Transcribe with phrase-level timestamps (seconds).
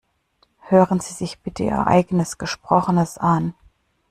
[0.61, 3.53] Hören Sie sich bitte Ihr eigenes Gesprochenes an.